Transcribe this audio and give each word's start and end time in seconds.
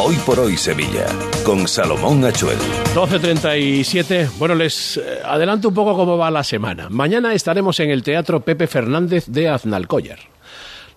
Hoy 0.00 0.14
por 0.24 0.38
hoy 0.38 0.56
Sevilla, 0.56 1.06
con 1.44 1.66
Salomón 1.66 2.24
Achuel. 2.24 2.56
12.37. 2.94 4.30
Bueno, 4.38 4.54
les 4.54 4.96
eh, 4.96 5.18
adelanto 5.24 5.70
un 5.70 5.74
poco 5.74 5.96
cómo 5.96 6.16
va 6.16 6.30
la 6.30 6.44
semana. 6.44 6.88
Mañana 6.88 7.34
estaremos 7.34 7.80
en 7.80 7.90
el 7.90 8.04
Teatro 8.04 8.38
Pepe 8.38 8.68
Fernández 8.68 9.26
de 9.26 9.48
Aznalcóllar. 9.48 10.20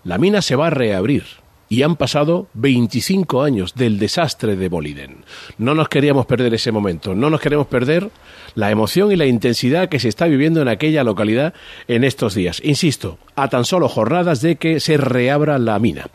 La 0.04 0.18
mina 0.18 0.40
se 0.40 0.54
va 0.54 0.68
a 0.68 0.70
reabrir 0.70 1.24
y 1.72 1.84
han 1.84 1.96
pasado 1.96 2.48
25 2.52 3.42
años 3.42 3.74
del 3.74 3.98
desastre 3.98 4.56
de 4.56 4.68
Boliden. 4.68 5.24
No 5.56 5.74
nos 5.74 5.88
queríamos 5.88 6.26
perder 6.26 6.52
ese 6.52 6.70
momento, 6.70 7.14
no 7.14 7.30
nos 7.30 7.40
queremos 7.40 7.66
perder 7.66 8.10
la 8.54 8.70
emoción 8.70 9.10
y 9.10 9.16
la 9.16 9.24
intensidad 9.24 9.88
que 9.88 9.98
se 9.98 10.10
está 10.10 10.26
viviendo 10.26 10.60
en 10.60 10.68
aquella 10.68 11.02
localidad 11.02 11.54
en 11.88 12.04
estos 12.04 12.34
días. 12.34 12.60
Insisto, 12.62 13.16
a 13.36 13.48
tan 13.48 13.64
solo 13.64 13.88
jornadas 13.88 14.42
de 14.42 14.56
que 14.56 14.80
se 14.80 14.98
reabra 14.98 15.58
la 15.58 15.78
mina. 15.78 16.08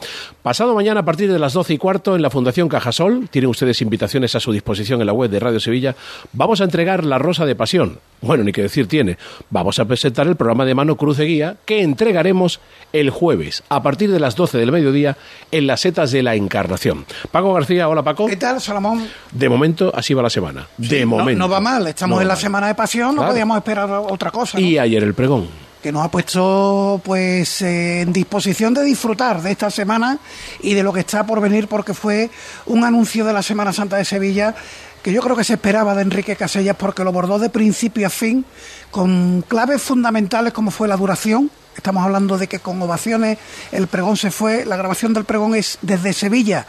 Pasado 0.44 0.76
mañana 0.76 1.00
a 1.00 1.06
partir 1.06 1.32
de 1.32 1.40
las 1.40 1.54
12 1.54 1.74
y 1.74 1.78
cuarto 1.80 2.16
en 2.16 2.22
la 2.22 2.30
Fundación 2.30 2.70
Cajasol, 2.70 3.28
tienen 3.30 3.50
ustedes 3.50 3.82
invitaciones 3.82 4.36
a 4.36 4.40
su 4.40 4.52
disposición 4.52 5.02
en 5.02 5.08
la 5.08 5.14
web 5.14 5.32
de 5.32 5.40
Radio 5.40 5.60
Sevilla, 5.60 5.96
vamos 6.34 6.62
a 6.62 6.66
entregar 6.66 7.04
la 7.04 7.18
Rosa 7.18 7.46
de 7.46 7.56
Pasión. 7.56 8.00
Bueno, 8.22 8.44
ni 8.44 8.52
que 8.52 8.64
decir 8.64 8.88
tiene. 8.88 9.18
Vamos 9.50 9.78
a 9.78 9.86
presentar 9.86 10.28
el 10.28 10.36
programa 10.36 10.66
de 10.66 10.74
mano 10.74 10.96
Cruce 10.96 11.24
Guía 11.24 11.58
que 11.66 11.82
entregaremos 11.82 12.60
el 12.92 13.10
jueves 13.10 13.64
a 13.70 13.84
partir 13.84 14.12
de 14.12 14.20
las 14.20 14.36
12 14.36 14.58
del 14.58 14.72
mediodía 14.72 15.18
en 15.52 15.68
las 15.68 15.82
setas 15.82 16.12
de 16.12 16.24
la 16.24 16.36
Encarnación. 16.36 17.06
Paco 17.32 17.54
García, 17.54 17.88
hola 17.88 18.04
Paco. 18.04 18.28
¿Qué 18.28 18.36
tal, 18.36 18.60
Salomón? 18.62 19.08
De 19.32 19.50
momento 19.50 19.92
así 19.96 20.14
va 20.14 20.22
la 20.24 20.30
semana. 20.30 20.68
De 20.78 21.06
momento. 21.06 21.40
No, 21.40 21.50
va 21.50 21.60
mal, 21.60 21.88
estamos 21.88 22.18
No 22.18 22.22
en 22.22 22.28
la 22.28 22.34
mal. 22.34 22.42
semana 22.42 22.68
de 22.68 22.76
pasión, 22.76 23.16
no 23.16 23.26
podíamos 23.28 23.58
esperar 23.58 23.90
otra 23.90 24.32
cosa. 24.32 24.58
¿no? 24.60 24.64
Y 24.66 24.78
ayer 24.78 25.04
el 25.04 25.14
pregón. 25.14 25.48
Que 25.82 25.92
nos 25.92 26.04
ha 26.04 26.10
puesto 26.12 27.00
pues 27.04 27.62
eh, 27.62 28.02
en 28.02 28.12
disposición 28.12 28.74
de 28.74 28.84
disfrutar 28.84 29.42
de 29.42 29.52
esta 29.52 29.70
semana 29.70 30.18
y 30.62 30.74
de 30.74 30.84
lo 30.84 30.92
que 30.92 31.02
está 31.02 31.26
por 31.26 31.40
venir, 31.40 31.68
porque 31.68 31.94
fue 31.94 32.30
un 32.66 32.84
anuncio 32.84 33.24
de 33.24 33.32
la 33.32 33.44
Semana 33.44 33.72
Santa 33.72 33.96
de 33.98 34.04
Sevilla 34.04 34.56
que 35.04 35.14
yo 35.14 35.22
creo 35.22 35.36
que 35.38 35.44
se 35.46 35.54
esperaba 35.54 35.94
de 35.96 36.02
Enrique 36.02 36.36
Casellas 36.36 36.76
porque 36.76 37.04
lo 37.04 37.12
bordó 37.14 37.40
de 37.40 37.50
principio 37.50 38.08
a 38.08 38.10
fin 38.10 38.44
con 38.92 39.46
claves 39.48 39.82
fundamentales 39.82 40.52
como 40.52 40.72
fue 40.72 40.88
la 40.88 40.98
duración. 40.98 41.50
Estamos 41.78 42.04
hablando 42.04 42.38
de 42.38 42.48
que 42.48 42.60
con 42.60 42.82
ovaciones 42.82 43.38
el 43.72 43.88
pregón 43.88 44.18
se 44.18 44.32
fue, 44.32 44.66
la 44.66 44.76
grabación 44.76 45.14
del 45.14 45.24
pregón 45.24 45.56
es 45.56 45.78
desde 45.82 46.12
Sevilla 46.12 46.66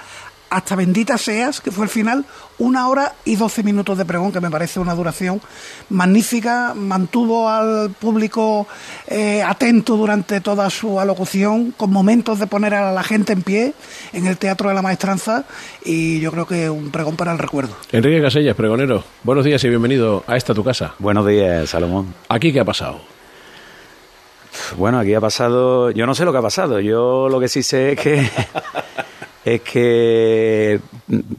hasta 0.51 0.77
Bendita 0.77 1.19
Seas, 1.19 1.61
que 1.61 1.71
fue 1.71 1.85
el 1.85 1.91
final, 1.91 2.25
una 2.59 2.89
hora 2.89 3.15
y 3.25 3.37
doce 3.37 3.63
minutos 3.63 3.99
de 3.99 4.05
pregón, 4.05 4.33
que 4.33 4.41
me 4.41 4.51
parece 4.51 4.81
una 4.81 4.95
duración 4.95 5.41
magnífica. 5.91 6.75
Mantuvo 6.75 7.49
al 7.49 7.91
público 7.91 8.67
eh, 9.07 9.43
atento 9.43 9.97
durante 9.97 10.41
toda 10.41 10.71
su 10.71 10.99
alocución, 11.01 11.73
con 11.73 11.91
momentos 11.91 12.39
de 12.39 12.47
poner 12.47 12.75
a 12.75 12.93
la 12.93 13.03
gente 13.03 13.33
en 13.33 13.43
pie 13.43 13.75
en 14.13 14.27
el 14.27 14.39
Teatro 14.39 14.69
de 14.69 14.75
la 14.75 14.83
Maestranza, 14.83 15.45
y 15.85 16.21
yo 16.21 16.33
creo 16.33 16.47
que 16.47 16.71
un 16.71 16.91
pregón 16.91 17.17
para 17.17 17.33
el 17.33 17.39
recuerdo. 17.39 17.77
Enrique 17.93 18.23
Casellas, 18.23 18.57
pregonero, 18.57 19.05
buenos 19.25 19.45
días 19.45 19.63
y 19.65 19.69
bienvenido 19.69 20.25
a 20.27 20.37
esta 20.37 20.55
tu 20.55 20.65
casa. 20.65 20.95
Buenos 20.99 21.27
días, 21.27 21.69
Salomón. 21.69 22.15
¿Aquí 22.29 22.53
qué 22.53 22.61
ha 22.61 22.65
pasado? 22.65 23.18
Bueno, 24.77 24.99
aquí 24.99 25.15
ha 25.15 25.21
pasado, 25.21 25.91
yo 25.91 26.07
no 26.07 26.15
sé 26.15 26.25
lo 26.25 26.33
que 26.33 26.39
ha 26.39 26.43
pasado, 26.43 26.81
yo 26.81 27.29
lo 27.29 27.41
que 27.41 27.49
sí 27.49 27.63
sé 27.63 27.93
es 27.93 28.01
que 28.01 28.29
es 29.45 29.61
que 29.63 30.81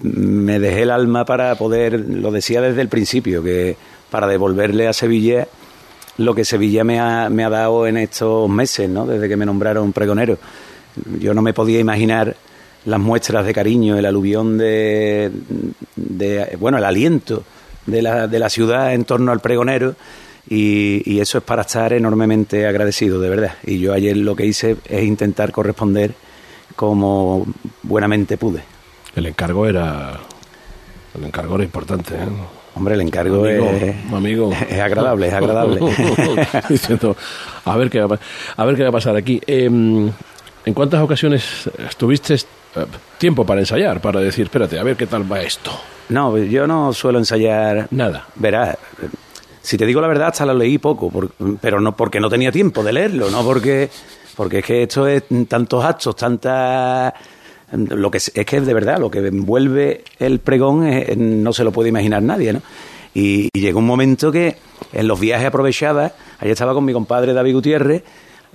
me 0.02 0.60
dejé 0.60 0.84
el 0.84 0.92
alma 0.92 1.26
para 1.26 1.56
poder, 1.56 2.00
lo 2.00 2.32
decía 2.32 2.62
desde 2.62 2.82
el 2.82 2.90
principio, 2.90 3.44
que 3.44 3.78
para 4.10 4.28
devolverle 4.28 4.88
a 4.88 4.94
Sevilla 4.94 5.48
lo 6.18 6.36
que 6.36 6.44
Sevilla 6.44 6.84
me 6.84 7.00
ha, 7.00 7.30
me 7.30 7.44
ha 7.44 7.50
dado 7.50 7.88
en 7.88 7.98
estos 7.98 8.50
meses, 8.50 8.90
¿no? 8.90 9.06
Desde 9.06 9.30
que 9.30 9.38
me 9.38 9.46
nombraron 9.46 9.94
pregonero. 9.94 10.38
Yo 11.20 11.34
no 11.34 11.42
me 11.42 11.54
podía 11.54 11.80
imaginar 11.80 12.36
las 12.86 13.00
muestras 13.00 13.46
de 13.46 13.54
cariño, 13.54 13.98
el 13.98 14.06
aluvión 14.06 14.58
de, 14.58 15.32
de 15.96 16.58
bueno, 16.60 16.78
el 16.78 16.84
aliento 16.84 17.44
de 17.86 18.02
la, 18.02 18.28
de 18.28 18.40
la 18.40 18.50
ciudad 18.50 18.94
en 18.94 19.06
torno 19.06 19.32
al 19.32 19.40
pregonero 19.40 19.96
y, 20.50 21.04
y 21.06 21.20
eso 21.20 21.38
es 21.38 21.44
para 21.44 21.62
estar 21.62 21.94
enormemente 21.94 22.66
agradecido, 22.66 23.20
de 23.20 23.30
verdad. 23.30 23.54
Y 23.64 23.80
yo 23.80 23.94
ayer 23.94 24.18
lo 24.18 24.36
que 24.36 24.46
hice 24.46 24.78
es 24.88 25.04
intentar 25.04 25.52
corresponder 25.52 26.14
como 26.76 27.46
buenamente 27.84 28.38
pude. 28.38 28.64
El 29.16 29.26
encargo 29.26 29.66
era. 29.68 30.20
El 31.16 31.26
encargo 31.26 31.56
era 31.56 31.64
importante, 31.64 32.16
¿eh? 32.16 32.28
Hombre, 32.76 32.96
el 32.96 33.02
encargo 33.02 33.44
Amigo, 33.44 33.70
es, 33.72 34.14
amigo. 34.14 34.52
es 34.70 34.80
agradable, 34.80 35.28
es 35.28 35.34
agradable. 35.34 35.80
Diciendo, 36.70 37.18
a 37.66 37.78
ver 37.78 37.90
qué 37.90 38.00
va, 38.00 38.20
a 38.56 38.66
ver 38.66 38.76
qué 38.76 38.84
va 38.84 38.90
a 38.90 38.94
pasar 38.94 39.16
aquí. 39.16 39.42
Em, 39.46 40.10
¿En 40.66 40.74
cuántas 40.74 41.02
ocasiones 41.02 41.70
tuviste 41.98 42.36
eh, 42.36 42.40
tiempo 43.18 43.46
para 43.46 43.60
ensayar? 43.60 44.02
Para 44.02 44.20
decir, 44.20 44.46
espérate, 44.46 44.80
a 44.80 44.84
ver 44.84 44.96
qué 44.96 45.08
tal 45.08 45.30
va 45.30 45.42
esto. 45.42 45.72
No, 46.10 46.38
yo 46.38 46.66
no 46.68 46.94
suelo 46.94 47.20
ensayar 47.20 47.88
Nada. 47.92 48.28
Verás, 48.36 48.78
si 49.70 49.78
te 49.78 49.86
digo 49.86 50.02
la 50.02 50.08
verdad, 50.08 50.30
hasta 50.30 50.46
lo 50.48 50.56
leí 50.56 50.80
poco, 50.80 51.12
pero 51.62 51.80
no 51.80 51.96
porque 51.96 52.20
no 52.20 52.28
tenía 52.28 52.52
tiempo 52.52 52.84
de 52.84 52.92
leerlo, 52.94 53.30
no 53.30 53.44
porque 53.44 53.90
porque 54.36 54.60
es 54.60 54.66
que 54.66 54.84
esto 54.84 55.06
es 55.08 55.24
tantos 55.48 55.84
actos, 55.86 56.16
tantas 56.16 57.14
lo 57.72 58.10
que 58.10 58.18
es, 58.18 58.32
es 58.34 58.46
que 58.48 58.62
de 58.62 58.74
verdad 58.74 58.98
lo 58.98 59.12
que 59.12 59.20
envuelve 59.20 60.04
el 60.18 60.40
pregón 60.40 60.88
es- 60.88 61.16
no 61.18 61.54
se 61.54 61.64
lo 61.64 61.72
puede 61.72 61.90
imaginar 61.90 62.24
nadie, 62.24 62.54
¿no? 62.54 62.62
Y, 63.14 63.50
y 63.54 63.60
llegó 63.60 63.78
un 63.80 63.86
momento 63.86 64.32
que 64.32 64.56
en 64.92 65.08
los 65.08 65.20
viajes 65.20 65.46
aprovechaba, 65.48 66.14
allá 66.40 66.52
estaba 66.52 66.74
con 66.74 66.84
mi 66.86 66.94
compadre 66.94 67.34
David 67.34 67.54
Gutiérrez 67.54 68.04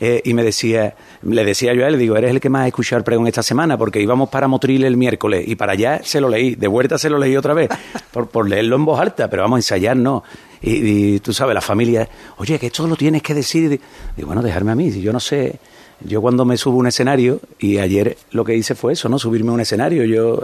eh, 0.01 0.21
y 0.25 0.35
me 0.35 0.43
decía, 0.43 0.95
le 1.23 1.45
decía 1.45 1.75
yo 1.75 1.85
a 1.85 1.89
él, 1.89 1.99
digo, 1.99 2.17
eres 2.17 2.31
el 2.33 2.41
que 2.41 2.49
más 2.49 2.63
ha 2.65 2.67
escuchado 2.67 2.99
el 2.99 3.05
pregón 3.05 3.29
esta 3.29 3.45
semana, 3.45 3.79
porque 3.79 4.01
íbamos 4.01 4.29
para 4.31 4.49
Motril 4.49 4.83
el 4.85 4.97
miércoles 4.97 5.45
y 5.47 5.55
para 5.55 5.73
allá 5.75 6.01
se 6.03 6.21
lo 6.21 6.29
leí, 6.29 6.57
de 6.57 6.67
vuelta 6.67 6.99
se 6.99 7.09
lo 7.11 7.19
leí 7.19 7.37
otra 7.37 7.55
vez, 7.55 7.69
por, 8.13 8.29
por 8.29 8.49
leerlo 8.49 8.75
en 8.75 8.85
voz 8.85 8.99
alta, 9.01 9.29
pero 9.31 9.43
vamos 9.43 9.57
a 9.57 9.59
ensayar, 9.61 9.97
no. 9.97 10.25
Y, 10.65 11.15
y 11.15 11.21
tú 11.21 11.33
sabes, 11.35 11.55
la 11.55 11.61
familia, 11.61 12.09
oye, 12.39 12.59
que 12.59 12.69
esto 12.69 12.87
lo 12.87 12.97
tienes 12.97 13.23
que 13.23 13.35
decir. 13.35 13.73
Y 13.73 13.81
digo, 14.17 14.29
bueno, 14.29 14.43
dejarme 14.43 14.73
a 14.73 14.75
mí, 14.75 14.91
si 14.91 15.03
yo 15.03 15.13
no 15.13 15.21
sé. 15.21 15.59
Yo 16.01 16.21
cuando 16.21 16.45
me 16.45 16.57
subo 16.57 16.77
a 16.77 16.81
un 16.81 16.87
escenario, 16.87 17.41
y 17.59 17.79
ayer 17.79 18.17
lo 18.33 18.45
que 18.45 18.57
hice 18.57 18.75
fue 18.75 18.95
eso, 18.95 19.09
¿no? 19.09 19.19
Subirme 19.19 19.51
a 19.51 19.53
un 19.53 19.61
escenario. 19.61 20.05
Yo 20.05 20.43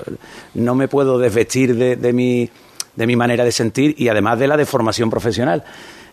no 0.55 0.75
me 0.75 0.89
puedo 0.89 1.19
desvestir 1.19 1.75
de, 1.75 1.97
de 1.97 2.13
mi, 2.13 2.49
de 2.97 3.07
mi 3.07 3.17
manera 3.17 3.45
de 3.45 3.53
sentir 3.53 3.95
y 3.99 4.09
además 4.09 4.39
de 4.39 4.47
la 4.47 4.57
de 4.57 4.67
formación 4.67 5.11
profesional. 5.11 5.65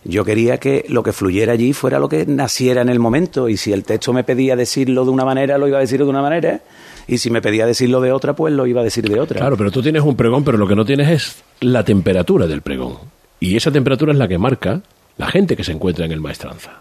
Yo 0.04 0.24
quería 0.24 0.58
que 0.58 0.86
lo 0.88 1.02
que 1.02 1.12
fluyera 1.12 1.52
allí 1.52 1.72
fuera 1.72 1.98
lo 1.98 2.08
que 2.08 2.24
naciera 2.24 2.82
en 2.82 2.88
el 2.88 2.98
momento 2.98 3.48
y 3.48 3.56
si 3.56 3.72
el 3.72 3.84
texto 3.84 4.12
me 4.12 4.24
pedía 4.24 4.56
decirlo 4.56 5.04
de 5.04 5.10
una 5.10 5.24
manera, 5.24 5.58
lo 5.58 5.68
iba 5.68 5.78
a 5.78 5.80
decir 5.80 5.98
de 5.98 6.08
una 6.08 6.22
manera 6.22 6.60
y 7.06 7.18
si 7.18 7.30
me 7.30 7.42
pedía 7.42 7.66
decirlo 7.66 8.00
de 8.00 8.12
otra, 8.12 8.34
pues 8.34 8.54
lo 8.54 8.66
iba 8.66 8.80
a 8.80 8.84
decir 8.84 9.08
de 9.08 9.18
otra. 9.18 9.40
Claro, 9.40 9.56
pero 9.56 9.70
tú 9.70 9.82
tienes 9.82 10.02
un 10.02 10.16
pregón, 10.16 10.44
pero 10.44 10.56
lo 10.56 10.68
que 10.68 10.76
no 10.76 10.84
tienes 10.84 11.08
es 11.08 11.44
la 11.60 11.84
temperatura 11.84 12.46
del 12.46 12.62
pregón. 12.62 13.17
Y 13.40 13.56
esa 13.56 13.70
temperatura 13.70 14.12
es 14.12 14.18
la 14.18 14.26
que 14.28 14.38
marca 14.38 14.80
la 15.16 15.28
gente 15.28 15.56
que 15.56 15.64
se 15.64 15.72
encuentra 15.72 16.04
en 16.04 16.12
el 16.12 16.20
maestranza. 16.20 16.72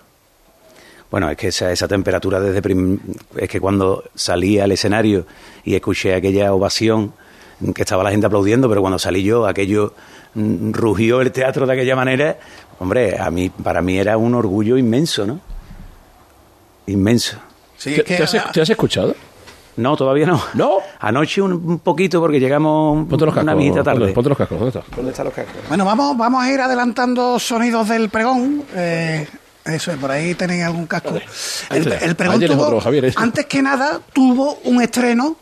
Bueno, 1.09 1.29
es 1.29 1.37
que 1.37 1.47
esa, 1.49 1.71
esa 1.71 1.87
temperatura 1.87 2.39
desde... 2.39 2.61
prim- 2.61 2.99
es 3.37 3.47
que 3.49 3.59
cuando 3.61 4.03
salí 4.15 4.59
al 4.59 4.71
escenario 4.71 5.25
y 5.63 5.75
escuché 5.75 6.13
aquella 6.15 6.53
ovación, 6.53 7.13
que 7.73 7.81
estaba 7.83 8.03
la 8.03 8.11
gente 8.11 8.25
aplaudiendo, 8.27 8.67
pero 8.69 8.81
cuando 8.81 8.99
salí 8.99 9.23
yo, 9.23 9.47
aquello 9.47 9.93
mm, 10.33 10.71
rugió 10.73 11.21
el 11.21 11.31
teatro 11.31 11.65
de 11.65 11.73
aquella 11.73 11.95
manera, 11.95 12.37
hombre, 12.79 13.17
a 13.17 13.31
mí, 13.31 13.49
para 13.49 13.81
mí 13.81 13.97
era 13.97 14.17
un 14.17 14.35
orgullo 14.35 14.77
inmenso, 14.77 15.25
¿no? 15.25 15.39
Inmenso. 16.87 17.37
Sí, 17.77 17.95
¿Te, 17.95 18.03
te 18.03 18.23
has, 18.23 18.35
te 18.51 18.61
has 18.61 18.69
escuchado? 18.69 19.15
No, 19.77 19.95
todavía 19.95 20.25
no. 20.25 20.41
¿No? 20.55 20.77
Anoche 20.99 21.41
un, 21.41 21.53
un 21.53 21.79
poquito 21.79 22.19
porque 22.19 22.39
llegamos 22.39 23.07
Ponte 23.07 23.25
los 23.25 23.33
cascos. 23.33 23.43
una 23.43 23.55
mitad 23.55 23.83
tarde. 23.83 23.99
ponte- 23.99 24.13
ponte 24.13 24.29
los 24.29 24.37
cascos. 24.37 24.59
¿Dónde 24.59 24.79
está? 24.79 24.95
¿Dónde 24.95 25.11
están 25.11 25.25
los 25.25 25.33
cascos? 25.33 25.53
Bueno, 25.67 25.85
vamos, 25.85 26.17
vamos 26.17 26.43
a 26.43 26.51
ir 26.51 26.59
adelantando 26.59 27.39
sonidos 27.39 27.87
del 27.89 28.09
pregón. 28.09 28.63
Eh, 28.75 29.27
eso 29.65 29.91
es, 29.91 29.97
por 29.97 30.09
ahí 30.11 30.33
tenéis 30.35 30.63
algún 30.63 30.87
casco. 30.87 31.09
El, 31.69 32.15
pregón 32.15 32.33
Ahí 32.35 32.39
tienes 32.39 32.57
tuvo, 32.57 32.65
otro, 32.67 32.81
Javier, 32.81 33.13
antes 33.17 33.45
que 33.45 33.61
nada, 33.61 33.99
tuvo 34.13 34.57
un 34.63 34.81
estreno 34.81 35.35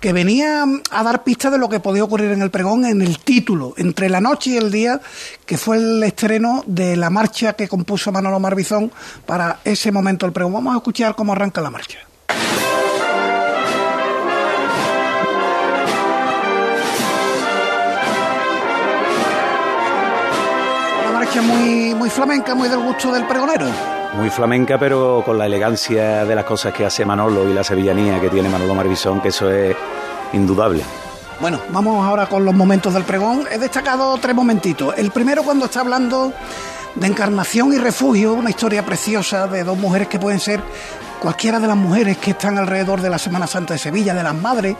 que 0.00 0.12
venía 0.12 0.64
a 0.90 1.02
dar 1.02 1.24
pistas 1.24 1.50
de 1.50 1.58
lo 1.58 1.68
que 1.68 1.80
podía 1.80 2.04
ocurrir 2.04 2.30
en 2.30 2.42
el 2.42 2.50
pregón 2.50 2.84
en 2.84 3.02
el 3.02 3.18
título, 3.18 3.74
entre 3.78 4.08
la 4.08 4.20
noche 4.20 4.50
y 4.50 4.56
el 4.56 4.70
día, 4.70 5.00
que 5.46 5.58
fue 5.58 5.76
el 5.78 6.02
estreno 6.04 6.62
de 6.66 6.96
la 6.96 7.10
marcha 7.10 7.54
que 7.54 7.66
compuso 7.68 8.12
Manolo 8.12 8.38
Marbizón 8.38 8.92
para 9.26 9.58
ese 9.64 9.90
momento 9.90 10.26
del 10.26 10.32
pregón. 10.32 10.52
Vamos 10.52 10.74
a 10.74 10.76
escuchar 10.76 11.14
cómo 11.16 11.32
arranca 11.32 11.60
la 11.60 11.70
marcha. 11.70 11.98
Marcha 21.28 21.42
muy, 21.42 21.94
muy 21.94 22.08
flamenca, 22.08 22.54
muy 22.54 22.68
del 22.70 22.78
gusto 22.78 23.12
del 23.12 23.26
pregonero. 23.26 23.66
Muy 24.14 24.30
flamenca, 24.30 24.78
pero 24.78 25.22
con 25.26 25.36
la 25.36 25.44
elegancia 25.44 26.24
de 26.24 26.34
las 26.34 26.44
cosas 26.44 26.72
que 26.72 26.86
hace 26.86 27.04
Manolo 27.04 27.48
y 27.48 27.52
la 27.52 27.62
sevillanía 27.62 28.18
que 28.18 28.30
tiene 28.30 28.48
Manolo 28.48 28.74
Marbizón, 28.74 29.20
que 29.20 29.28
eso 29.28 29.50
es 29.50 29.76
indudable. 30.32 30.82
Bueno, 31.38 31.60
vamos 31.68 32.04
ahora 32.06 32.26
con 32.28 32.46
los 32.46 32.54
momentos 32.54 32.94
del 32.94 33.04
pregón. 33.04 33.44
He 33.50 33.58
destacado 33.58 34.16
tres 34.16 34.34
momentitos. 34.34 34.94
El 34.96 35.10
primero 35.10 35.42
cuando 35.42 35.66
está 35.66 35.80
hablando 35.80 36.32
de 37.00 37.06
encarnación 37.06 37.72
y 37.72 37.78
refugio, 37.78 38.34
una 38.34 38.50
historia 38.50 38.84
preciosa 38.84 39.46
de 39.46 39.64
dos 39.64 39.78
mujeres 39.78 40.08
que 40.08 40.18
pueden 40.18 40.40
ser 40.40 40.60
cualquiera 41.20 41.58
de 41.60 41.66
las 41.66 41.76
mujeres 41.76 42.18
que 42.18 42.32
están 42.32 42.58
alrededor 42.58 43.00
de 43.00 43.10
la 43.10 43.18
Semana 43.18 43.46
Santa 43.46 43.74
de 43.74 43.78
Sevilla, 43.78 44.14
de 44.14 44.22
las 44.22 44.34
madres, 44.34 44.76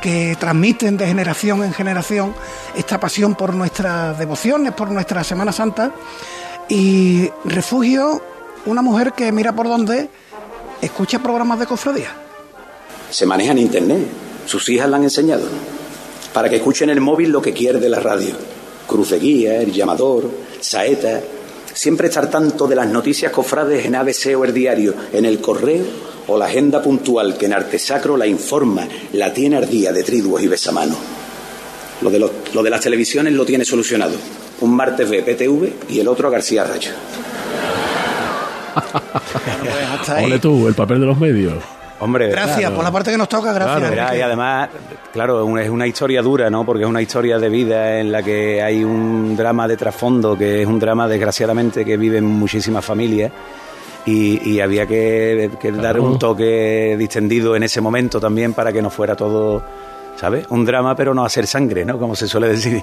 que 0.00 0.36
transmiten 0.38 0.96
de 0.96 1.06
generación 1.06 1.62
en 1.64 1.72
generación 1.72 2.34
esta 2.74 2.98
pasión 2.98 3.34
por 3.34 3.54
nuestras 3.54 4.18
devociones, 4.18 4.72
por 4.72 4.90
nuestra 4.90 5.22
Semana 5.24 5.52
Santa. 5.52 5.92
Y 6.68 7.30
refugio, 7.44 8.22
una 8.66 8.82
mujer 8.82 9.12
que 9.12 9.30
mira 9.32 9.52
por 9.52 9.68
dónde 9.68 10.08
escucha 10.80 11.18
programas 11.18 11.58
de 11.58 11.66
cofradía. 11.66 12.08
Se 13.10 13.26
maneja 13.26 13.52
en 13.52 13.58
internet, 13.58 14.06
sus 14.46 14.68
hijas 14.68 14.88
la 14.88 14.96
han 14.96 15.04
enseñado, 15.04 15.44
para 16.32 16.48
que 16.48 16.56
escuchen 16.56 16.88
el 16.90 17.00
móvil 17.00 17.30
lo 17.30 17.42
que 17.42 17.52
quiere 17.52 17.78
de 17.78 17.88
la 17.88 18.00
radio. 18.00 18.34
Cruz 18.86 19.10
de 19.10 19.18
guía, 19.18 19.60
el 19.60 19.72
llamador, 19.72 20.30
saeta, 20.60 21.20
Siempre 21.74 22.08
estar 22.08 22.30
tanto 22.30 22.66
de 22.66 22.76
las 22.76 22.88
noticias 22.88 23.32
cofrades 23.32 23.84
en 23.86 23.94
ABC 23.94 24.36
o 24.36 24.44
el 24.44 24.52
diario, 24.52 24.94
en 25.12 25.24
el 25.24 25.40
correo 25.40 25.84
o 26.26 26.38
la 26.38 26.46
agenda 26.46 26.82
puntual 26.82 27.36
que 27.36 27.46
en 27.46 27.54
Artesacro 27.54 28.16
la 28.16 28.26
informa, 28.26 28.86
la 29.12 29.32
tiene 29.32 29.56
ardía 29.56 29.92
de 29.92 30.02
triduos 30.02 30.42
y 30.42 30.48
besamanos. 30.48 30.98
Lo 32.00 32.10
de, 32.10 32.18
lo 32.18 32.62
de 32.62 32.70
las 32.70 32.80
televisiones 32.80 33.32
lo 33.32 33.44
tiene 33.44 33.64
solucionado. 33.64 34.14
Un 34.60 34.74
martes 34.74 35.08
ve 35.08 35.22
PTV 35.22 35.90
y 35.90 36.00
el 36.00 36.08
otro 36.08 36.28
a 36.28 36.30
García 36.30 36.64
Rayo. 36.64 36.92
Ole 40.24 40.38
tú, 40.38 40.68
el 40.68 40.74
papel 40.74 41.00
de 41.00 41.06
los 41.06 41.18
medios. 41.18 41.54
Hombre, 42.02 42.30
gracias 42.30 42.68
por 42.72 42.82
la 42.82 42.90
parte 42.90 43.12
que 43.12 43.16
nos 43.16 43.28
toca, 43.28 43.52
gracias. 43.52 44.16
y 44.16 44.20
además, 44.20 44.70
claro, 45.12 45.56
es 45.56 45.70
una 45.70 45.86
historia 45.86 46.20
dura, 46.20 46.50
¿no? 46.50 46.66
Porque 46.66 46.82
es 46.82 46.88
una 46.88 47.00
historia 47.00 47.38
de 47.38 47.48
vida 47.48 48.00
en 48.00 48.10
la 48.10 48.24
que 48.24 48.60
hay 48.60 48.82
un 48.82 49.36
drama 49.36 49.68
de 49.68 49.76
trasfondo, 49.76 50.36
que 50.36 50.62
es 50.62 50.66
un 50.66 50.80
drama, 50.80 51.06
desgraciadamente, 51.06 51.84
que 51.84 51.96
viven 51.96 52.24
muchísimas 52.24 52.84
familias. 52.84 53.30
Y, 54.04 54.58
había 54.58 54.84
que, 54.84 55.48
dar 55.80 56.00
un 56.00 56.18
toque 56.18 56.96
distendido 56.98 57.54
en 57.54 57.62
ese 57.62 57.80
momento 57.80 58.18
también 58.18 58.52
para 58.52 58.72
que 58.72 58.82
no 58.82 58.90
fuera 58.90 59.14
todo 59.14 59.62
¿sabes? 60.22 60.46
Un 60.50 60.64
drama, 60.64 60.94
pero 60.94 61.14
no 61.14 61.24
hacer 61.24 61.48
sangre, 61.48 61.84
¿no? 61.84 61.98
Como 61.98 62.14
se 62.14 62.28
suele 62.28 62.46
decir. 62.46 62.80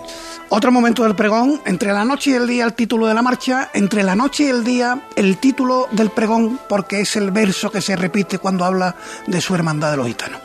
Otro 0.49 0.73
momento 0.73 1.03
del 1.03 1.15
pregón, 1.15 1.61
entre 1.65 1.93
la 1.93 2.03
noche 2.03 2.31
y 2.31 2.33
el 2.33 2.45
día 2.45 2.65
el 2.65 2.73
título 2.73 3.07
de 3.07 3.13
la 3.13 3.21
marcha, 3.21 3.69
entre 3.73 4.03
la 4.03 4.13
noche 4.13 4.43
y 4.43 4.47
el 4.47 4.65
día 4.65 5.07
el 5.15 5.37
título 5.37 5.87
del 5.91 6.09
pregón, 6.09 6.59
porque 6.67 6.99
es 6.99 7.15
el 7.15 7.31
verso 7.31 7.71
que 7.71 7.79
se 7.79 7.95
repite 7.95 8.39
cuando 8.39 8.65
habla 8.65 8.93
de 9.25 9.39
su 9.39 9.55
hermandad 9.55 9.91
de 9.91 9.97
los 9.97 10.07
gitanos. 10.07 10.41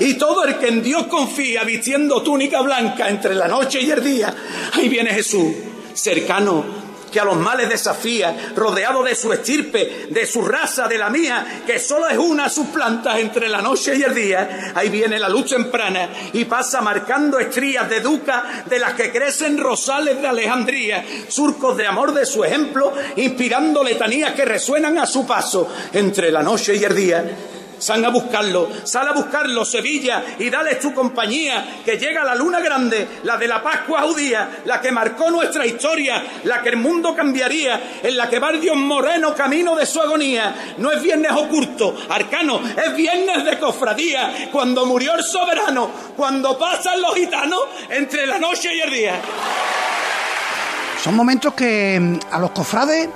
Y 0.00 0.18
todo 0.18 0.44
el 0.44 0.58
que 0.58 0.68
en 0.68 0.82
Dios 0.82 1.06
confía, 1.06 1.64
vistiendo 1.64 2.22
túnica 2.22 2.60
blanca 2.60 3.08
entre 3.08 3.34
la 3.34 3.48
noche 3.48 3.80
y 3.80 3.90
el 3.90 4.04
día, 4.04 4.34
ahí 4.74 4.90
viene 4.90 5.14
Jesús, 5.14 5.50
cercano 5.94 6.62
que 7.10 7.20
a 7.20 7.24
los 7.24 7.36
males 7.36 7.68
desafía, 7.68 8.52
rodeado 8.54 9.02
de 9.02 9.14
su 9.14 9.32
estirpe, 9.32 10.06
de 10.10 10.26
su 10.26 10.42
raza, 10.42 10.88
de 10.88 10.98
la 10.98 11.10
mía, 11.10 11.62
que 11.66 11.78
solo 11.78 12.08
es 12.08 12.18
una 12.18 12.48
sus 12.48 12.68
plantas 12.68 13.18
entre 13.18 13.48
la 13.48 13.62
noche 13.62 13.96
y 13.96 14.02
el 14.02 14.14
día. 14.14 14.72
Ahí 14.74 14.88
viene 14.88 15.18
la 15.18 15.28
luz 15.28 15.50
temprana 15.50 16.08
y 16.32 16.44
pasa 16.44 16.80
marcando 16.80 17.38
estrías 17.38 17.88
de 17.88 18.00
duca 18.00 18.64
de 18.66 18.78
las 18.78 18.94
que 18.94 19.10
crecen 19.10 19.58
rosales 19.58 20.20
de 20.20 20.28
Alejandría, 20.28 21.04
surcos 21.28 21.76
de 21.76 21.86
amor 21.86 22.12
de 22.12 22.26
su 22.26 22.44
ejemplo, 22.44 22.92
inspirando 23.16 23.82
letanías 23.82 24.32
que 24.32 24.44
resuenan 24.44 24.98
a 24.98 25.06
su 25.06 25.26
paso 25.26 25.68
entre 25.92 26.30
la 26.30 26.42
noche 26.42 26.76
y 26.76 26.84
el 26.84 26.94
día. 26.94 27.24
Sal 27.78 28.04
a 28.04 28.08
buscarlo, 28.08 28.68
sal 28.84 29.08
a 29.08 29.12
buscarlo, 29.12 29.64
Sevilla, 29.64 30.24
y 30.38 30.50
dale 30.50 30.76
tu 30.76 30.92
compañía, 30.92 31.82
que 31.84 31.96
llega 31.96 32.24
la 32.24 32.34
luna 32.34 32.60
grande, 32.60 33.20
la 33.24 33.36
de 33.36 33.48
la 33.48 33.62
Pascua 33.62 34.02
judía, 34.02 34.62
la 34.64 34.80
que 34.80 34.92
marcó 34.92 35.30
nuestra 35.30 35.66
historia, 35.66 36.24
la 36.44 36.62
que 36.62 36.70
el 36.70 36.76
mundo 36.76 37.14
cambiaría, 37.14 37.98
en 38.02 38.16
la 38.16 38.28
que 38.28 38.38
va 38.38 38.52
Dios 38.52 38.76
moreno 38.76 39.34
camino 39.34 39.76
de 39.76 39.86
su 39.86 40.00
agonía. 40.00 40.74
No 40.78 40.90
es 40.90 41.02
viernes 41.02 41.32
oculto, 41.32 41.94
arcano, 42.08 42.60
es 42.76 42.96
viernes 42.96 43.44
de 43.44 43.58
cofradía, 43.58 44.48
cuando 44.50 44.86
murió 44.86 45.14
el 45.14 45.22
soberano, 45.22 45.90
cuando 46.16 46.58
pasan 46.58 47.00
los 47.00 47.14
gitanos 47.14 47.60
entre 47.88 48.26
la 48.26 48.38
noche 48.38 48.74
y 48.74 48.80
el 48.80 48.90
día. 48.90 49.20
Son 51.02 51.14
momentos 51.14 51.54
que 51.54 51.98
mm, 52.00 52.18
a 52.32 52.38
los 52.38 52.50
cofrades 52.50 53.08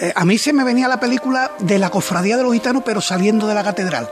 eh, 0.00 0.12
a 0.14 0.24
mí 0.24 0.38
se 0.38 0.52
me 0.52 0.62
venía 0.62 0.86
la 0.86 1.00
película 1.00 1.50
de 1.58 1.76
la 1.78 1.90
cofradía 1.90 2.36
de 2.36 2.44
los 2.44 2.52
gitanos, 2.52 2.82
pero 2.86 3.00
saliendo 3.00 3.48
de 3.48 3.54
la 3.54 3.64
catedral. 3.64 4.08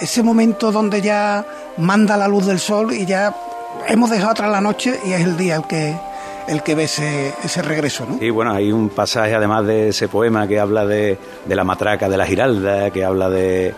Ese 0.00 0.24
momento 0.24 0.72
donde 0.72 1.00
ya 1.00 1.44
manda 1.76 2.16
la 2.16 2.26
luz 2.26 2.46
del 2.46 2.58
sol 2.58 2.92
y 2.92 3.06
ya 3.06 3.32
hemos 3.86 4.10
dejado 4.10 4.32
atrás 4.32 4.50
la 4.50 4.60
noche 4.60 4.98
y 5.06 5.12
es 5.12 5.20
el 5.20 5.36
día 5.36 5.56
el 5.56 5.64
que, 5.64 5.96
el 6.48 6.64
que 6.64 6.74
ve 6.74 6.84
ese, 6.84 7.32
ese 7.44 7.62
regreso, 7.62 8.06
¿no? 8.08 8.32
Bueno, 8.32 8.52
hay 8.52 8.72
un 8.72 8.88
pasaje 8.88 9.32
además 9.32 9.66
de 9.66 9.90
ese 9.90 10.08
poema 10.08 10.48
que 10.48 10.58
habla 10.58 10.84
de, 10.84 11.16
la 11.46 11.62
matraca 11.62 12.08
de 12.08 12.16
la 12.16 12.26
Giralda, 12.26 12.90
que 12.90 13.04
habla 13.04 13.30
de, 13.30 13.72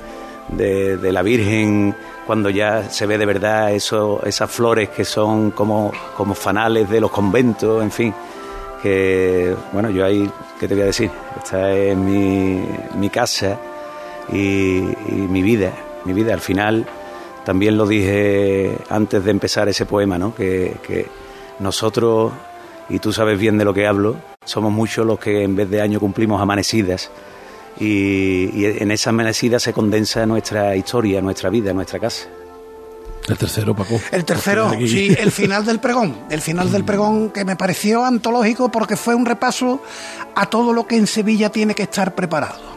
de, 0.49 1.13
la 1.13 1.21
Virgen, 1.21 1.95
cuando 2.27 2.49
ya 2.49 2.89
se 2.89 3.05
ve 3.05 3.19
de 3.19 3.27
verdad 3.27 3.73
eso, 3.73 4.23
esas 4.25 4.51
flores 4.51 4.89
que 4.89 5.05
son 5.05 5.51
como, 5.51 5.93
como 6.17 6.35
fanales 6.35 6.89
de 6.89 6.99
los 6.99 7.11
conventos, 7.11 7.83
en 7.83 7.91
fin 7.91 8.15
que, 8.83 9.55
bueno, 9.73 9.91
yo 9.91 10.05
ahí, 10.05 10.29
¿qué 10.59 10.67
te 10.67 10.75
voy 10.75 10.83
a 10.83 10.87
decir? 10.87 11.11
Esta 11.37 11.73
es 11.73 11.97
mi, 11.97 12.63
mi 12.99 13.11
casa 13.11 13.59
y, 14.33 14.83
mi 15.29 15.43
vida, 15.43 15.73
mi 16.05 16.13
vida. 16.13 16.35
Al 16.35 16.41
final, 16.41 16.87
también 17.45 17.77
lo 17.77 17.87
dije 17.87 18.77
antes 18.89 19.25
de 19.25 19.31
empezar 19.31 19.69
ese 19.69 19.87
poema, 19.87 20.19
¿no? 20.19 20.35
Que, 20.35 21.07
nosotros, 21.61 22.33
y 22.89 22.99
tú 22.99 23.13
sabes 23.13 23.39
bien 23.39 23.57
de 23.57 23.65
lo 23.65 23.73
que 23.73 23.87
hablo, 23.87 24.17
somos 24.45 24.73
muchos 24.73 25.07
los 25.07 25.19
que 25.21 25.45
en 25.45 25.55
vez 25.55 25.71
de 25.71 25.81
año 25.81 26.01
cumplimos 26.01 26.43
amanecidas. 26.43 27.11
Y, 27.79 28.51
y 28.53 28.65
en 28.67 28.91
esa 28.91 29.11
amanecida 29.11 29.61
se 29.61 29.73
condensa 29.73 30.27
nuestra 30.27 30.75
historia, 30.75 31.21
nuestra 31.21 31.51
vida, 31.51 31.73
nuestra 31.73 32.01
casa. 32.01 32.29
El 33.29 33.39
tercero, 33.39 33.75
Paco. 33.75 34.01
El 34.11 34.25
tercero, 34.25 34.73
sí, 34.81 35.15
el 35.17 35.31
final 35.31 35.65
del 35.65 35.79
pregón. 35.79 36.17
El 36.29 36.41
final 36.41 36.73
del 36.73 36.85
pregón 36.85 37.31
que 37.31 37.45
me 37.45 37.57
pareció 37.57 38.05
antológico 38.05 38.71
porque 38.71 38.97
fue 38.97 39.15
un 39.15 39.27
repaso 39.27 39.83
a 40.35 40.47
todo 40.47 40.73
lo 40.73 40.87
que 40.87 40.97
en 40.97 41.07
Sevilla 41.07 41.51
tiene 41.51 41.75
que 41.75 41.85
estar 41.85 42.15
preparado. 42.15 42.72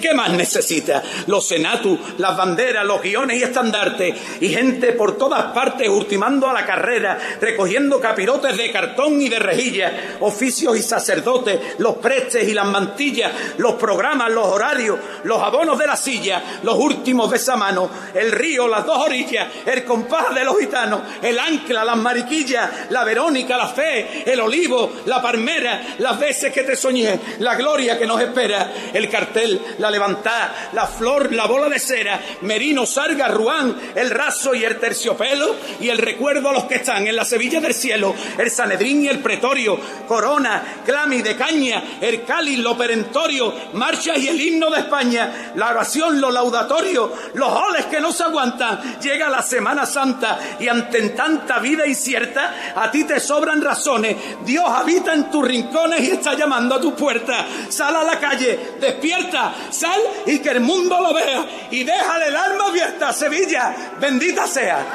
¿Qué 0.00 0.14
más 0.14 0.30
necesita? 0.30 1.02
Los 1.26 1.46
senatus, 1.46 1.98
las 2.18 2.36
banderas, 2.36 2.84
los 2.84 3.02
guiones 3.02 3.38
y 3.38 3.42
estandartes, 3.42 4.14
y 4.40 4.48
gente 4.48 4.92
por 4.92 5.18
todas 5.18 5.52
partes 5.52 5.88
ultimando 5.88 6.48
a 6.48 6.52
la 6.52 6.64
carrera, 6.64 7.18
recogiendo 7.40 8.00
capirotes 8.00 8.56
de 8.56 8.72
cartón 8.72 9.20
y 9.20 9.28
de 9.28 9.38
rejilla, 9.38 10.16
oficios 10.20 10.78
y 10.78 10.82
sacerdotes, 10.82 11.60
los 11.78 11.96
prestes 11.96 12.48
y 12.48 12.54
las 12.54 12.66
mantillas, 12.66 13.32
los 13.58 13.74
programas, 13.74 14.32
los 14.32 14.46
horarios, 14.46 14.98
los 15.24 15.42
abonos 15.42 15.78
de 15.78 15.86
la 15.86 15.96
silla, 15.96 16.42
los 16.62 16.78
últimos 16.78 17.30
besamanos, 17.30 17.90
el 18.14 18.32
río, 18.32 18.68
las 18.68 18.86
dos 18.86 18.98
orillas, 18.98 19.48
el 19.66 19.84
compás 19.84 20.34
de 20.34 20.44
los 20.44 20.58
gitanos, 20.58 21.02
el 21.20 21.38
ancla, 21.38 21.84
las 21.84 21.96
mariquillas, 21.98 22.90
la 22.90 23.04
Verónica, 23.04 23.58
la 23.58 23.68
fe, 23.68 24.24
el 24.24 24.40
olivo, 24.40 24.90
la 25.04 25.20
palmera, 25.20 25.96
las 25.98 26.18
veces 26.18 26.52
que 26.52 26.62
te 26.62 26.76
soñé, 26.76 27.20
la 27.40 27.56
gloria 27.56 27.98
que 27.98 28.06
nos 28.06 28.20
espera, 28.20 28.72
el 28.92 29.10
cartel, 29.10 29.60
la 29.82 29.90
levantada, 29.90 30.70
la 30.72 30.86
flor, 30.86 31.32
la 31.32 31.46
bola 31.46 31.68
de 31.68 31.80
cera, 31.80 32.20
Merino, 32.42 32.86
Sarga, 32.86 33.26
Ruán, 33.26 33.76
el 33.96 34.10
raso 34.10 34.54
y 34.54 34.64
el 34.64 34.78
terciopelo, 34.78 35.56
y 35.80 35.88
el 35.88 35.98
recuerdo 35.98 36.48
a 36.48 36.52
los 36.52 36.64
que 36.64 36.76
están 36.76 37.04
en 37.08 37.16
la 37.16 37.24
Sevilla 37.24 37.60
del 37.60 37.74
cielo, 37.74 38.14
el 38.38 38.48
Sanedrín 38.48 39.02
y 39.02 39.08
el 39.08 39.18
Pretorio, 39.18 39.78
Corona, 40.06 40.62
Clami 40.86 41.20
de 41.20 41.36
Caña, 41.36 41.82
el 42.00 42.24
Cáliz, 42.24 42.60
lo 42.60 42.78
perentorio, 42.78 43.52
marcha 43.72 44.16
y 44.16 44.28
el 44.28 44.40
himno 44.40 44.70
de 44.70 44.80
España, 44.80 45.52
la 45.56 45.70
oración, 45.70 46.20
lo 46.20 46.30
laudatorio, 46.30 47.12
los 47.34 47.48
oles 47.50 47.86
que 47.86 48.00
no 48.00 48.12
se 48.12 48.22
aguantan, 48.22 49.00
llega 49.00 49.28
la 49.28 49.42
Semana 49.42 49.84
Santa 49.84 50.38
y 50.60 50.68
ante 50.68 51.08
tanta 51.10 51.58
vida 51.58 51.88
incierta, 51.88 52.72
a 52.76 52.88
ti 52.92 53.02
te 53.02 53.18
sobran 53.18 53.60
razones, 53.60 54.16
Dios 54.44 54.64
habita 54.68 55.12
en 55.12 55.28
tus 55.28 55.44
rincones 55.44 56.02
y 56.02 56.12
está 56.12 56.34
llamando 56.34 56.76
a 56.76 56.80
tu 56.80 56.94
puerta, 56.94 57.44
sal 57.68 57.96
a 57.96 58.04
la 58.04 58.20
calle, 58.20 58.76
despierta, 58.80 59.52
sal 59.72 60.00
y 60.26 60.38
que 60.38 60.50
el 60.50 60.60
mundo 60.60 61.00
lo 61.00 61.14
vea 61.14 61.46
y 61.70 61.84
déjale 61.84 62.28
el 62.28 62.36
alma 62.36 62.66
abierta, 62.68 63.12
Sevilla, 63.12 63.74
bendita 64.00 64.46
sea. 64.46 64.86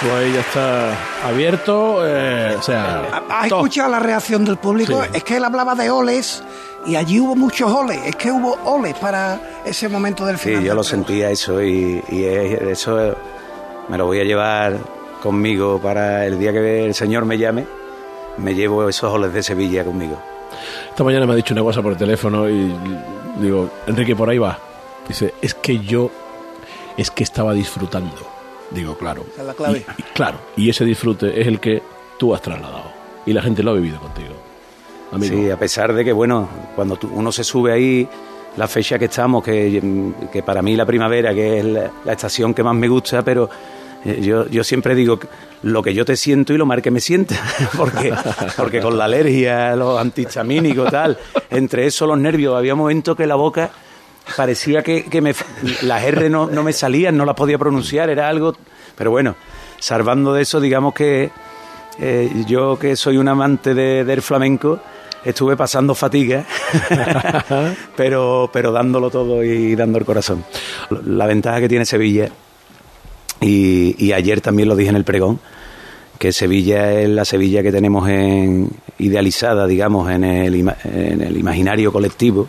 Pues 0.00 0.12
ahí 0.12 0.32
ya 0.32 0.40
está 0.40 1.28
abierto, 1.28 2.00
eh, 2.04 2.56
o 2.58 2.62
sea... 2.62 3.22
¿Has 3.28 3.46
escuchado 3.46 3.88
la 3.88 4.00
reacción 4.00 4.44
del 4.44 4.56
público? 4.56 5.02
Es 5.12 5.22
que 5.22 5.36
él 5.36 5.44
hablaba 5.44 5.76
de 5.76 5.90
oles 5.90 6.42
y 6.86 6.96
allí 6.96 7.20
hubo 7.20 7.36
muchos 7.36 7.72
oles, 7.72 8.00
es 8.04 8.16
que 8.16 8.32
hubo 8.32 8.58
oles 8.64 8.94
para 8.94 9.38
ese 9.64 9.88
momento 9.88 10.26
del 10.26 10.38
final. 10.38 10.60
Sí, 10.60 10.66
yo 10.66 10.74
lo 10.74 10.82
sentía 10.82 11.30
eso 11.30 11.62
y, 11.62 12.02
y 12.08 12.24
eso 12.24 13.16
me 13.88 13.96
lo 13.96 14.06
voy 14.06 14.18
a 14.18 14.24
llevar 14.24 14.76
conmigo 15.22 15.80
para 15.80 16.26
el 16.26 16.36
día 16.36 16.52
que 16.52 16.84
el 16.84 16.94
Señor 16.94 17.24
me 17.24 17.38
llame, 17.38 17.64
me 18.38 18.54
llevo 18.56 18.88
esos 18.88 19.12
oles 19.12 19.32
de 19.32 19.42
Sevilla 19.44 19.84
conmigo. 19.84 20.20
Esta 20.90 21.04
mañana 21.04 21.26
me 21.26 21.34
ha 21.34 21.36
dicho 21.36 21.54
una 21.54 21.62
cosa 21.62 21.80
por 21.80 21.96
teléfono 21.96 22.50
y 22.50 22.74
digo, 23.38 23.70
Enrique, 23.86 24.14
por 24.16 24.28
ahí 24.30 24.38
va. 24.38 24.58
Dice, 25.08 25.34
es 25.42 25.54
que 25.54 25.78
yo, 25.80 26.10
es 26.96 27.10
que 27.10 27.24
estaba 27.24 27.52
disfrutando. 27.54 28.14
Digo, 28.70 28.96
claro. 28.96 29.24
es 29.38 29.44
la 29.44 29.54
clave. 29.54 29.84
Y, 29.98 30.02
claro, 30.14 30.38
y 30.56 30.70
ese 30.70 30.84
disfrute 30.84 31.40
es 31.40 31.46
el 31.46 31.60
que 31.60 31.82
tú 32.18 32.34
has 32.34 32.40
trasladado. 32.42 32.90
Y 33.26 33.32
la 33.32 33.42
gente 33.42 33.62
lo 33.62 33.72
ha 33.72 33.74
vivido 33.74 33.98
contigo. 34.00 34.34
amigo. 35.12 35.36
Sí, 35.36 35.50
a 35.50 35.58
pesar 35.58 35.92
de 35.92 36.04
que, 36.04 36.12
bueno, 36.12 36.48
cuando 36.74 36.96
tú- 36.96 37.10
uno 37.12 37.30
se 37.32 37.44
sube 37.44 37.72
ahí, 37.72 38.08
la 38.56 38.66
fecha 38.68 38.98
que 38.98 39.06
estamos, 39.06 39.42
que, 39.44 39.82
que 40.32 40.42
para 40.42 40.62
mí 40.62 40.74
la 40.76 40.84
primavera, 40.86 41.34
que 41.34 41.58
es 41.58 41.64
la, 41.64 41.90
la 42.04 42.12
estación 42.12 42.52
que 42.54 42.62
más 42.62 42.74
me 42.74 42.88
gusta, 42.88 43.22
pero 43.22 43.48
yo, 44.04 44.48
yo 44.48 44.64
siempre 44.64 44.94
digo 44.94 45.18
lo 45.62 45.82
que 45.82 45.94
yo 45.94 46.04
te 46.04 46.16
siento 46.16 46.52
y 46.52 46.58
lo 46.58 46.66
mal 46.66 46.82
que 46.82 46.90
me 46.90 47.00
sienta, 47.00 47.36
porque, 47.76 48.12
porque 48.56 48.80
con 48.80 48.98
la 48.98 49.04
alergia, 49.04 49.76
los 49.76 50.00
antihistamínicos, 50.00 50.90
tal, 50.90 51.18
entre 51.50 51.86
eso 51.86 52.06
los 52.06 52.18
nervios, 52.18 52.56
había 52.56 52.74
momentos 52.74 53.16
que 53.16 53.26
la 53.26 53.36
boca 53.36 53.70
parecía 54.36 54.82
que, 54.82 55.04
que 55.04 55.20
me, 55.20 55.34
las 55.82 56.02
R 56.04 56.28
no, 56.30 56.46
no 56.46 56.62
me 56.62 56.72
salían, 56.72 57.16
no 57.16 57.24
las 57.24 57.34
podía 57.36 57.58
pronunciar, 57.58 58.10
era 58.10 58.28
algo, 58.28 58.56
pero 58.96 59.10
bueno, 59.10 59.36
salvando 59.78 60.32
de 60.34 60.42
eso, 60.42 60.60
digamos 60.60 60.94
que 60.94 61.30
eh, 62.00 62.30
yo 62.46 62.78
que 62.78 62.96
soy 62.96 63.16
un 63.18 63.28
amante 63.28 63.74
de- 63.74 64.04
del 64.04 64.22
flamenco, 64.22 64.80
estuve 65.24 65.56
pasando 65.56 65.94
fatiga, 65.94 66.44
pero, 67.96 68.50
pero 68.52 68.72
dándolo 68.72 69.10
todo 69.10 69.42
y 69.44 69.74
dando 69.76 69.98
el 69.98 70.04
corazón. 70.04 70.44
La 71.06 71.26
ventaja 71.26 71.60
que 71.60 71.68
tiene 71.68 71.84
Sevilla, 71.84 72.28
y, 73.42 73.94
y 73.98 74.12
ayer 74.12 74.40
también 74.40 74.68
lo 74.68 74.76
dije 74.76 74.90
en 74.90 74.96
el 74.96 75.04
pregón, 75.04 75.40
que 76.18 76.32
Sevilla 76.32 76.92
es 76.92 77.08
la 77.08 77.24
Sevilla 77.24 77.62
que 77.62 77.72
tenemos 77.72 78.08
en, 78.08 78.70
idealizada, 78.98 79.66
digamos, 79.66 80.10
en 80.10 80.24
el, 80.24 80.54
en 80.84 81.20
el 81.20 81.36
imaginario 81.36 81.92
colectivo, 81.92 82.46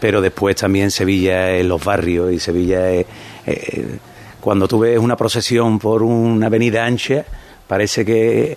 pero 0.00 0.20
después 0.20 0.56
también 0.56 0.90
Sevilla 0.90 1.50
es 1.50 1.64
los 1.66 1.84
barrios 1.84 2.32
y 2.32 2.38
Sevilla 2.38 2.90
es... 2.90 3.06
eh, 3.46 3.98
cuando 4.40 4.66
tú 4.66 4.78
ves 4.78 4.98
una 4.98 5.16
procesión 5.16 5.78
por 5.78 6.02
una 6.02 6.46
avenida 6.46 6.86
ancha, 6.86 7.26
parece 7.68 8.04
que 8.06 8.56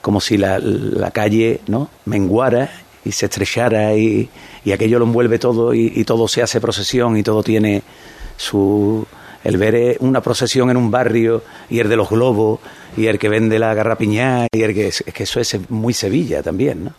como 0.00 0.20
si 0.20 0.36
la, 0.36 0.60
la 0.60 1.10
calle 1.10 1.60
no 1.66 1.90
menguara 2.04 2.70
y 3.04 3.10
se 3.10 3.26
estrechara 3.26 3.96
y, 3.96 4.28
y 4.64 4.70
aquello 4.70 5.00
lo 5.00 5.06
envuelve 5.06 5.40
todo 5.40 5.74
y, 5.74 5.92
y 5.96 6.04
todo 6.04 6.28
se 6.28 6.42
hace 6.42 6.60
procesión 6.60 7.16
y 7.16 7.24
todo 7.24 7.42
tiene 7.42 7.82
su 8.36 9.04
el 9.46 9.56
ver 9.58 9.74
eh, 9.74 9.96
una 10.00 10.20
procesión 10.20 10.70
en 10.70 10.76
un 10.76 10.90
barrio 10.90 11.42
y 11.70 11.78
el 11.80 11.88
de 11.88 11.96
los 11.96 12.10
globos 12.10 12.60
y 12.96 13.06
el 13.06 13.18
que 13.18 13.28
vende 13.28 13.58
la 13.58 13.74
garrapiñá 13.74 14.46
y 14.52 14.62
el 14.62 14.74
que 14.74 14.88
es, 14.88 15.04
es 15.06 15.14
que 15.14 15.22
eso 15.22 15.40
es 15.40 15.58
muy 15.70 15.92
Sevilla 15.94 16.42
también 16.42 16.84
no 16.84 16.92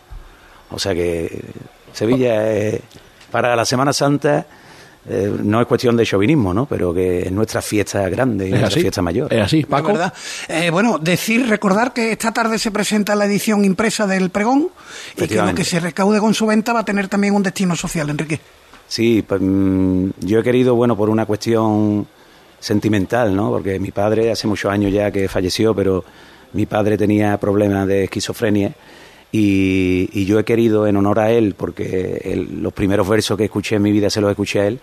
o 0.70 0.78
sea 0.78 0.94
que 0.94 1.44
Sevilla 1.92 2.50
es, 2.52 2.80
para 3.30 3.54
la 3.56 3.64
Semana 3.64 3.92
Santa 3.92 4.46
eh, 5.10 5.32
no 5.42 5.60
es 5.60 5.66
cuestión 5.66 5.96
de 5.96 6.04
chauvinismo 6.04 6.52
no 6.54 6.66
pero 6.66 6.92
que 6.94 7.22
es 7.22 7.32
nuestra 7.32 7.62
fiesta 7.62 8.08
grande 8.08 8.44
y 8.44 8.48
Es 8.48 8.60
nuestra 8.60 8.68
así. 8.68 8.80
fiesta 8.80 9.02
mayor 9.02 9.32
Es 9.32 9.40
así, 9.42 9.60
Es 9.60 9.66
Paco. 9.66 9.88
verdad. 9.88 10.12
Eh, 10.48 10.70
bueno, 10.70 10.98
decir, 10.98 11.48
recordar 11.48 11.92
que 11.92 12.12
esta 12.12 12.32
tarde 12.32 12.58
se 12.58 12.70
presenta 12.70 13.14
la 13.14 13.24
edición 13.26 13.64
impresa 13.64 14.06
del 14.06 14.30
pregón 14.30 14.68
y 15.16 15.26
que 15.26 15.36
lo 15.36 15.54
que 15.54 15.64
se 15.64 15.80
recaude 15.80 16.20
con 16.20 16.34
su 16.34 16.46
venta 16.46 16.72
va 16.72 16.80
a 16.80 16.84
tener 16.84 17.08
también 17.08 17.34
un 17.34 17.42
destino 17.42 17.74
social, 17.76 18.10
Enrique. 18.10 18.38
Sí, 18.86 19.22
pues, 19.26 19.40
mm, 19.42 20.10
yo 20.20 20.40
he 20.40 20.42
querido, 20.42 20.74
bueno, 20.74 20.96
por 20.96 21.08
una 21.10 21.24
cuestión 21.26 22.06
sentimental, 22.60 23.34
¿no? 23.34 23.50
Porque 23.50 23.78
mi 23.78 23.90
padre 23.90 24.30
hace 24.30 24.46
muchos 24.46 24.70
años 24.70 24.92
ya 24.92 25.10
que 25.10 25.28
falleció, 25.28 25.74
pero 25.74 26.04
mi 26.52 26.66
padre 26.66 26.96
tenía 26.96 27.36
problemas 27.38 27.86
de 27.86 28.04
esquizofrenia 28.04 28.72
y, 29.30 30.08
y 30.12 30.24
yo 30.24 30.38
he 30.38 30.44
querido, 30.44 30.86
en 30.86 30.96
honor 30.96 31.20
a 31.20 31.30
él, 31.30 31.54
porque 31.56 32.20
él- 32.24 32.62
los 32.62 32.72
primeros 32.72 33.08
versos 33.08 33.36
que 33.36 33.44
escuché 33.44 33.76
en 33.76 33.82
mi 33.82 33.92
vida 33.92 34.08
se 34.10 34.20
los 34.20 34.30
escuché 34.30 34.60
a 34.60 34.66
él, 34.66 34.80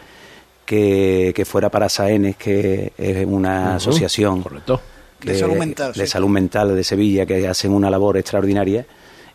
que, 0.65 1.31
que 1.35 1.45
fuera 1.45 1.69
para 1.69 1.89
Saenes, 1.89 2.37
que 2.37 2.91
es 2.97 3.25
una 3.25 3.75
asociación 3.75 4.41
Correcto. 4.41 4.81
De 5.23 5.35
salud 5.37 5.55
mental, 5.55 5.93
de 5.93 6.05
sí. 6.05 6.11
salud 6.11 6.27
mental 6.29 6.75
de 6.75 6.83
Sevilla 6.83 7.25
que 7.25 7.47
hacen 7.47 7.71
una 7.71 7.89
labor 7.89 8.17
extraordinaria 8.17 8.85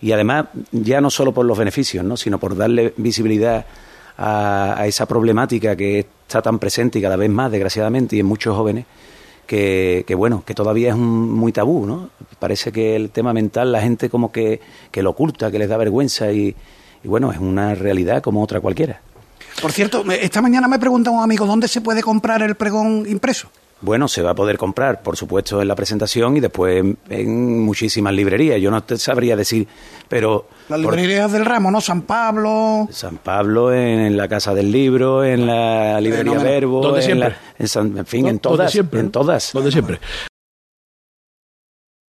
y 0.01 0.13
además 0.13 0.47
ya 0.71 1.01
no 1.01 1.11
solo 1.11 1.33
por 1.33 1.45
los 1.45 1.59
beneficios, 1.59 2.05
¿no? 2.05 2.17
sino 2.17 2.39
por 2.39 2.57
darle 2.57 2.95
visibilidad 2.97 3.67
a, 4.21 4.75
a 4.79 4.87
esa 4.87 5.07
problemática 5.07 5.75
que 5.75 6.00
está 6.29 6.43
tan 6.43 6.59
presente 6.59 6.99
y 6.99 7.03
cada 7.03 7.17
vez 7.17 7.31
más, 7.31 7.50
desgraciadamente, 7.50 8.15
y 8.17 8.21
en 8.21 8.27
muchos 8.27 8.55
jóvenes, 8.55 8.85
que, 9.47 10.05
que, 10.07 10.15
bueno, 10.15 10.45
que 10.47 10.55
todavía 10.55 10.91
es 10.91 10.95
un- 10.95 11.33
muy 11.33 11.50
tabú, 11.53 11.87
¿no? 11.87 12.11
Parece 12.39 12.71
que 12.71 12.95
el 12.95 13.11
tema 13.11 13.33
mental 13.33 13.73
la 13.73 13.81
gente 13.81 14.09
como 14.11 14.31
que, 14.31 14.61
que 14.93 15.03
lo 15.03 15.11
oculta, 15.11 15.50
que 15.50 15.59
les 15.59 15.69
da 15.69 15.77
vergüenza 15.77 16.31
y, 16.31 16.55
bueno, 17.03 17.33
es 17.33 17.39
una 17.39 17.75
realidad 17.75 18.23
como 18.23 18.43
otra 18.43 18.61
cualquiera. 18.61 19.00
Por 19.61 19.73
cierto, 19.73 20.05
esta 20.12 20.41
mañana 20.41 20.69
me 20.69 20.79
pregunta 20.79 21.11
un 21.11 21.23
amigo 21.23 21.47
dónde 21.47 21.67
se 21.67 21.81
puede 21.81 22.03
comprar 22.03 22.43
el 22.43 22.55
pregón 22.55 23.05
impreso. 23.09 23.49
Bueno, 23.83 24.09
se 24.09 24.21
va 24.23 24.31
a 24.31 24.35
poder 24.35 24.59
comprar, 24.59 25.03
por 25.03 25.17
supuesto, 25.17 25.63
en 25.63 25.69
la 25.69 25.75
presentación 25.75 26.37
y 26.37 26.41
después 26.41 26.79
en, 26.81 26.99
en 27.09 27.61
muchísimas 27.65 28.13
librerías. 28.13 28.61
Yo 28.61 28.71
no 28.71 28.83
te 28.83 28.99
sabría 28.99 29.37
decir, 29.37 29.67
pero... 30.09 30.49
Las 30.69 30.81
por- 30.81 30.95
librerías 30.95 31.33
del 31.33 31.47
ramo, 31.47 31.71
¿no? 31.71 31.81
San 31.81 32.03
Pablo. 32.03 32.87
San 32.91 33.17
Pablo, 33.17 33.73
en 33.73 34.17
la 34.17 34.29
Casa 34.29 34.53
del 34.55 34.71
Libro, 34.71 35.25
en 35.25 35.47
la 35.47 35.99
librería. 36.01 36.39
Verbo, 36.39 36.83
¿Dónde 36.83 37.01
en, 37.01 37.05
siempre? 37.07 37.29
la- 37.31 37.37
en, 37.59 37.69
San- 37.69 37.97
en 37.99 38.07
fin, 38.07 38.23
¿Dó- 38.25 38.29
en 38.29 38.37
dónde 38.41 38.57
todas, 38.59 38.73
siempre, 38.73 39.01
en 39.01 39.11
todas. 39.11 39.53
Donde 39.55 39.73
siempre. 39.73 39.99